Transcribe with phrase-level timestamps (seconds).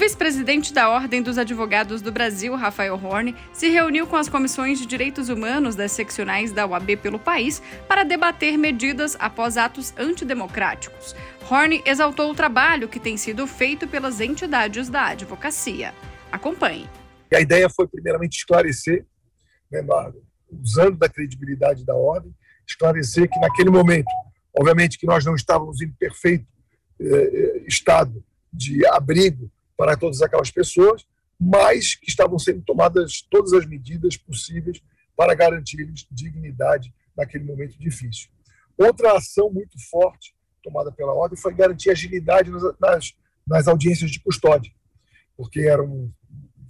[0.00, 4.86] Vice-presidente da Ordem dos Advogados do Brasil, Rafael Horne, se reuniu com as comissões de
[4.86, 11.14] direitos humanos das seccionais da UAB pelo país para debater medidas após atos antidemocráticos.
[11.50, 15.92] Horne exaltou o trabalho que tem sido feito pelas entidades da advocacia.
[16.32, 16.88] Acompanhe.
[17.30, 19.04] A ideia foi, primeiramente, esclarecer,
[19.70, 19.82] né,
[20.50, 22.34] usando da credibilidade da ordem,
[22.66, 24.08] esclarecer que, naquele momento,
[24.58, 26.46] obviamente que nós não estávamos em perfeito
[26.98, 31.06] eh, eh estado de abrigo para todas aquelas pessoas,
[31.40, 34.78] mas que estavam sendo tomadas todas as medidas possíveis
[35.16, 38.28] para garantir-lhes dignidade naquele momento difícil.
[38.76, 43.14] Outra ação muito forte tomada pela ordem foi garantir agilidade nas, nas,
[43.46, 44.70] nas audiências de custódia,
[45.34, 46.12] porque eram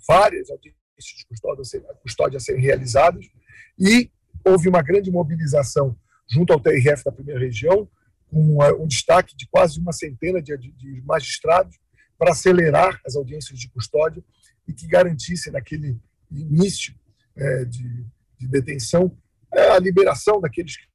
[0.07, 0.79] várias audiências
[1.19, 3.27] de custódia a, ser, custódia serem realizadas
[3.77, 4.09] e
[4.45, 5.99] houve uma grande mobilização
[6.31, 7.91] junto ao TRF da primeira região,
[8.29, 11.77] com um destaque de quase uma centena de, de magistrados
[12.21, 14.23] para acelerar as audiências de custódia
[14.69, 15.99] e que garantisse naquele
[16.31, 16.95] início
[17.35, 18.07] é, de,
[18.39, 19.17] de, detenção
[19.55, 20.87] é, a liberação daqueles que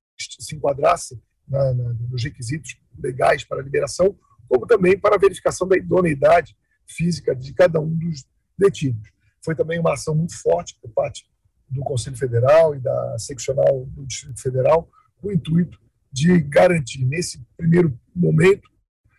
[0.44, 4.16] se enquadrassem na, na, nos requisitos legais para a liberação,
[4.48, 6.56] como também para a verificação da idoneidade
[6.88, 8.24] física de cada um dos
[8.56, 9.10] detidos.
[9.44, 11.26] Foi também uma ação muito forte por parte
[11.68, 14.88] do Conselho Federal e da seccional do Distrito Federal,
[15.18, 15.82] com o intuito
[16.12, 18.70] de garantir, nesse primeiro momento,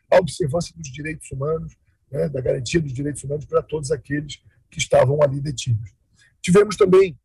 [0.08, 1.76] a observância dos direitos humanos,
[2.16, 5.94] né, da garantia dos direitos humanos para todos aqueles que estavam ali detidos.
[6.40, 7.18] Tivemos também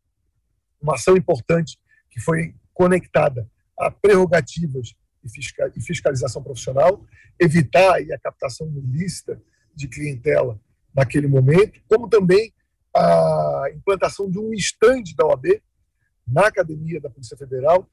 [0.80, 1.78] uma ação importante
[2.10, 7.04] que foi conectada a prerrogativas e fiscalização profissional,
[7.38, 9.40] evitar a captação ilícita
[9.74, 10.60] de clientela
[10.94, 12.52] naquele momento, como também
[12.94, 15.62] a implantação de um estande da OAB
[16.26, 17.88] na academia da Polícia Federal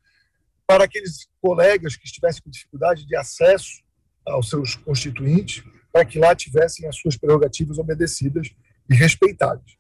[0.68, 3.82] para aqueles colegas que estivessem com dificuldade de acesso
[4.26, 5.64] aos seus constituintes,
[6.00, 8.52] para que lá tivessem as suas prerrogativas obedecidas
[8.90, 9.78] e respeitadas.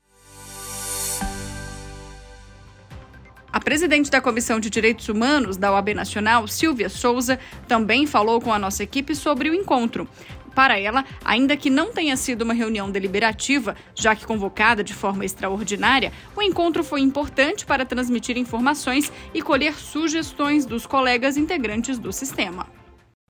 [3.51, 8.51] A presidente da Comissão de Direitos Humanos da OAB Nacional, Silvia Souza, também falou com
[8.51, 10.09] a nossa equipe sobre o encontro.
[10.53, 15.23] Para ela, ainda que não tenha sido uma reunião deliberativa, já que convocada de forma
[15.23, 22.11] extraordinária, o encontro foi importante para transmitir informações e colher sugestões dos colegas integrantes do
[22.11, 22.67] sistema.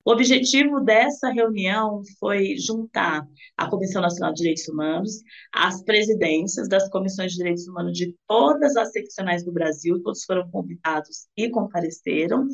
[0.04, 5.22] O objetivo dessa reunião foi juntar a Comissão Nacional de Direitos Humanos,
[5.52, 10.50] as presidências das comissões de direitos humanos de todas as seccionais do Brasil, todos foram
[10.50, 12.46] convidados e compareceram,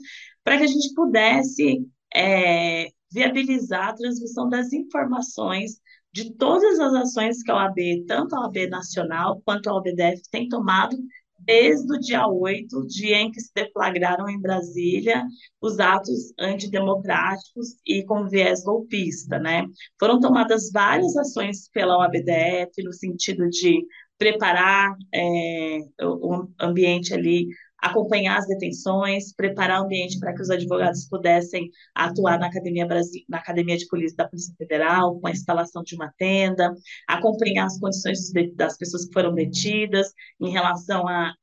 [0.42, 5.80] para que a gente pudesse é, viabilizar a transmissão das informações
[6.12, 10.48] de todas as ações que a OAB, tanto a OAB Nacional quanto a OABDF, tem
[10.48, 10.96] tomado
[11.38, 15.24] desde o dia 8, dia em que se deflagraram em Brasília
[15.60, 19.64] os atos antidemocráticos e com viés golpista, né?
[19.98, 23.84] Foram tomadas várias ações pela OABDF no sentido de
[24.18, 27.48] preparar é, o ambiente ali
[27.78, 33.22] acompanhar as detenções, preparar o ambiente para que os advogados pudessem atuar na Academia, Brasil,
[33.28, 36.74] na Academia de Polícia da Polícia Federal, com a instalação de uma tenda,
[37.06, 41.34] acompanhar as condições das pessoas que foram detidas em relação à,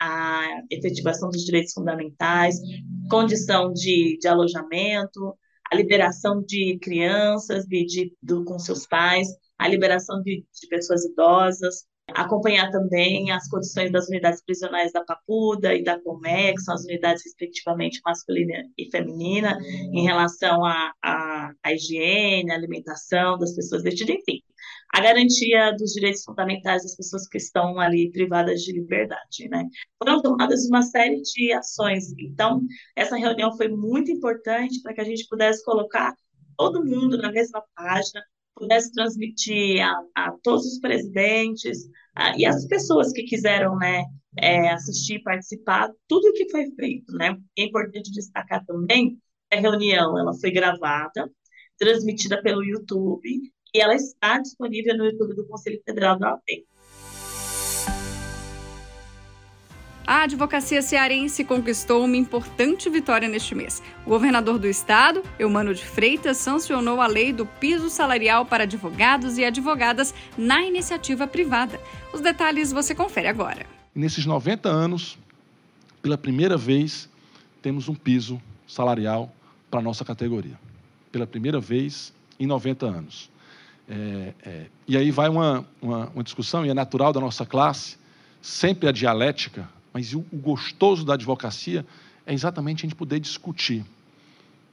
[0.69, 2.59] efetivação dos direitos fundamentais,
[3.09, 5.37] condição de, de alojamento,
[5.71, 9.27] a liberação de crianças de, de, do, com seus pais,
[9.57, 15.73] a liberação de, de pessoas idosas, acompanhar também as condições das unidades prisionais da Papuda
[15.73, 19.57] e da Comex, são as unidades respectivamente masculina e feminina,
[19.93, 24.41] em relação à a, a, a, higiene, a alimentação das pessoas detidas, enfim,
[24.93, 29.65] a garantia dos direitos fundamentais das pessoas que estão ali privadas de liberdade, né?
[29.97, 32.61] Foram tomadas uma série de ações, então
[32.95, 36.13] essa reunião foi muito importante para que a gente pudesse colocar
[36.57, 38.21] todo mundo na mesma página,
[38.55, 44.03] pudesse transmitir a, a todos os presidentes a, e as pessoas que quiseram né,
[44.37, 47.13] é, assistir, participar, tudo o que foi feito.
[47.13, 47.37] Né?
[47.57, 49.17] É importante destacar também
[49.51, 51.31] que a reunião ela foi gravada,
[51.77, 56.65] transmitida pelo YouTube, e ela está disponível no YouTube do Conselho Federal da OAB.
[60.05, 63.81] A advocacia cearense conquistou uma importante vitória neste mês.
[64.05, 69.37] O governador do estado, Eumano de Freitas, sancionou a lei do piso salarial para advogados
[69.37, 71.79] e advogadas na iniciativa privada.
[72.13, 73.65] Os detalhes você confere agora.
[73.95, 75.17] Nesses 90 anos,
[76.01, 77.09] pela primeira vez,
[77.61, 79.33] temos um piso salarial
[79.71, 80.59] para a nossa categoria,
[81.11, 83.31] pela primeira vez em 90 anos.
[83.87, 87.97] É, é, e aí vai uma, uma, uma, discussão, e é natural da nossa classe,
[88.41, 91.85] sempre a dialética, mas o, gostoso da advocacia
[92.25, 93.85] é exatamente a gente poder discutir.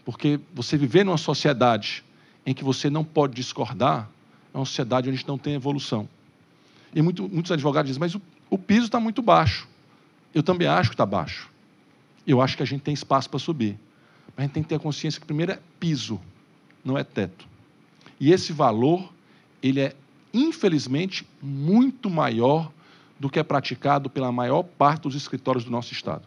[0.04, 2.02] Porque você viver numa sociedade
[2.46, 4.08] em que você não pode discordar,
[4.52, 6.08] é uma sociedade onde a gente não tem evolução.
[6.94, 9.68] E muito, muitos advogados dizem, mas o, o piso está muito baixo.
[10.34, 11.50] Eu também acho que está baixo.
[12.26, 13.78] Eu acho que a gente tem espaço para subir.
[14.28, 16.18] Mas a gente tem que ter a consciência que primeiro é piso,
[16.82, 17.46] não é teto.
[18.18, 19.12] E esse valor,
[19.62, 19.94] ele é,
[20.32, 22.72] infelizmente, muito maior
[23.20, 26.22] do que é praticado pela maior parte dos escritórios do nosso Estado.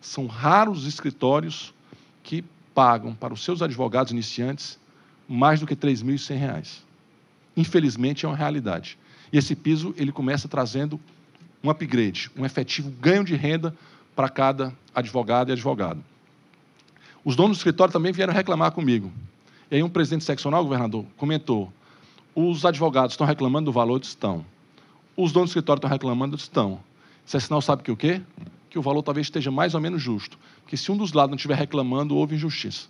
[0.00, 1.74] São raros os escritórios
[2.22, 2.42] que
[2.74, 4.78] pagam para os seus advogados iniciantes
[5.28, 6.78] mais do que R$ 3.100.
[7.54, 8.98] Infelizmente, é uma realidade.
[9.30, 10.98] E esse piso ele começa trazendo
[11.62, 13.76] um upgrade, um efetivo ganho de renda
[14.16, 16.02] para cada advogado e advogado.
[17.22, 19.12] Os donos do escritório também vieram reclamar comigo.
[19.70, 21.70] E aí um presidente seccional, governador, comentou:
[22.34, 24.00] os advogados estão reclamando do valor?
[24.00, 24.44] Estão.
[25.22, 26.34] Os donos do escritório estão reclamando?
[26.34, 26.80] Estão.
[27.26, 28.22] Isso é sinal, sabe que o quê?
[28.70, 30.38] Que o valor talvez esteja mais ou menos justo.
[30.62, 32.88] Porque se um dos lados não estiver reclamando, houve injustiça.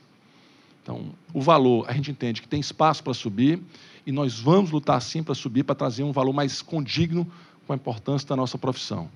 [0.81, 3.61] Então, o valor, a gente entende que tem espaço para subir
[4.07, 7.27] e nós vamos lutar sim para subir, para trazer um valor mais condigno
[7.67, 9.11] com a importância da nossa profissão.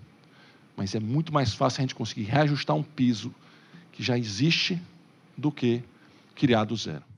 [0.77, 3.33] Mas é muito mais fácil a gente conseguir reajustar um piso
[3.93, 4.83] que já existe
[5.39, 5.85] do que
[6.35, 7.14] criar do zero.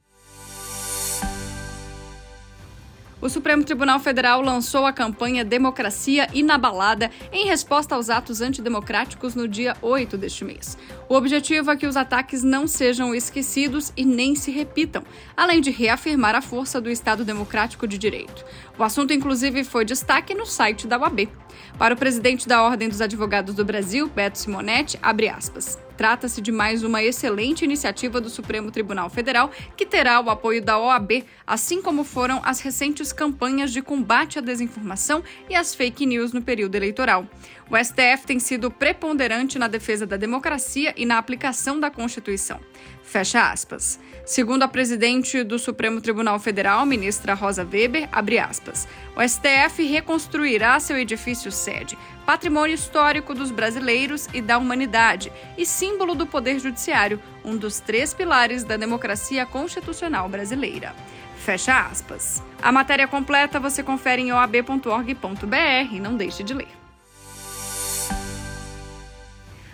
[3.27, 9.49] O Supremo Tribunal Federal lançou a campanha Democracia Inabalada em resposta aos atos antidemocráticos no
[9.49, 10.79] dia 8 deste mês.
[11.09, 15.03] O objetivo é que os ataques não sejam esquecidos e nem se repitam,
[15.37, 18.45] além de reafirmar a força do Estado Democrático de Direito.
[18.79, 21.29] O assunto, inclusive, foi destaque no site da UAB.
[21.77, 25.85] Para o presidente da Ordem dos Advogados do Brasil, Beto Simonetti, abre aspas.
[25.97, 30.79] Trata-se de mais uma excelente iniciativa do Supremo Tribunal Federal, que terá o apoio da
[30.79, 36.33] OAB, assim como foram as recentes campanhas de combate à desinformação e às fake news
[36.33, 37.27] no período eleitoral.
[37.71, 42.61] O STF tem sido preponderante na defesa da democracia e na aplicação da Constituição.
[43.03, 43.99] Fecha aspas.
[44.27, 50.81] Segundo a presidente do Supremo Tribunal Federal, ministra Rosa Weber, abre aspas, o STF reconstruirá
[50.81, 51.97] seu edifício sede,
[52.27, 58.13] patrimônio histórico dos brasileiros e da humanidade e símbolo do poder judiciário, um dos três
[58.13, 60.93] pilares da democracia constitucional brasileira.
[61.37, 62.43] Fecha aspas.
[62.61, 66.01] A matéria completa você confere em oab.org.br.
[66.03, 66.86] Não deixe de ler.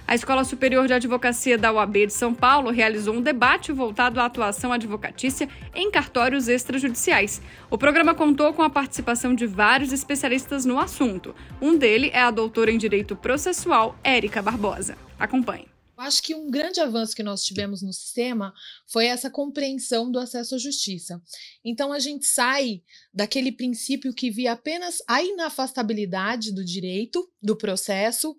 [0.07, 4.27] A Escola Superior de Advocacia da UAB de São Paulo realizou um debate voltado à
[4.27, 7.41] atuação advocatícia em cartórios extrajudiciais.
[7.71, 11.35] O programa contou com a participação de vários especialistas no assunto.
[11.61, 14.99] Um dele é a doutora em Direito Processual, Érica Barbosa.
[15.19, 15.73] Acompanhe.
[15.97, 18.53] Acho que um grande avanço que nós tivemos no sistema
[18.89, 21.23] foi essa compreensão do acesso à justiça.
[21.65, 22.83] Então a gente sai
[23.15, 28.37] daquele princípio que via apenas a inafastabilidade do direito, do processo,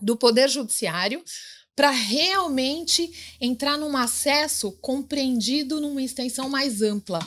[0.00, 1.22] do Poder Judiciário
[1.74, 7.18] para realmente entrar num acesso compreendido numa extensão mais ampla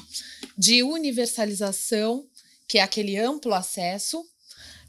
[0.57, 2.27] de universalização,
[2.67, 4.23] que é aquele amplo acesso,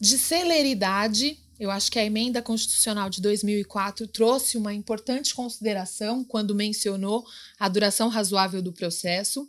[0.00, 1.38] de celeridade.
[1.58, 7.26] Eu acho que a emenda constitucional de 2004 trouxe uma importante consideração quando mencionou
[7.58, 9.48] a duração razoável do processo.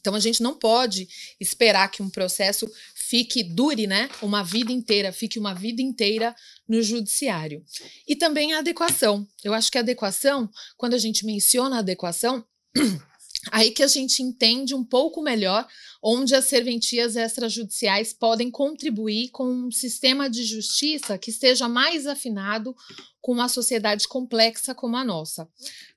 [0.00, 2.70] Então a gente não pode esperar que um processo
[3.08, 6.34] fique dure, né, uma vida inteira, fique uma vida inteira
[6.68, 7.64] no judiciário.
[8.06, 9.26] E também a adequação.
[9.44, 12.44] Eu acho que a adequação, quando a gente menciona a adequação,
[13.52, 15.66] aí que a gente entende um pouco melhor
[16.02, 22.74] onde as serventias extrajudiciais podem contribuir com um sistema de justiça que esteja mais afinado
[23.26, 25.48] com uma sociedade complexa como a nossa.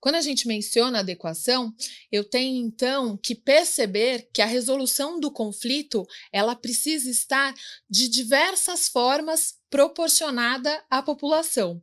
[0.02, 1.72] Quando a gente menciona adequação,
[2.12, 7.54] eu tenho então que perceber que a resolução do conflito, ela precisa estar
[7.88, 11.80] de diversas formas proporcionada à população.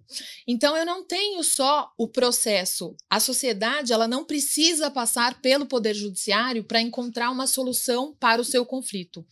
[0.48, 2.96] Então eu não tenho só o processo.
[3.08, 8.44] A sociedade, ela não precisa passar pelo poder judiciário para encontrar uma solução para o
[8.44, 9.24] seu conflito.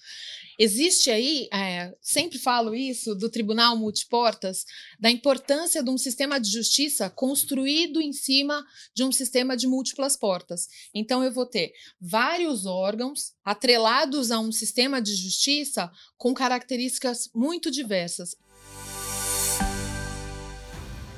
[0.56, 4.64] Existe aí, é, sempre falo isso, do Tribunal Multiportas,
[5.00, 10.16] da importância de um sistema de justiça construído em cima de um sistema de múltiplas
[10.16, 10.68] portas.
[10.94, 17.70] Então, eu vou ter vários órgãos atrelados a um sistema de justiça com características muito
[17.70, 18.36] diversas.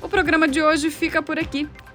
[0.01, 1.67] O programa de hoje fica por aqui.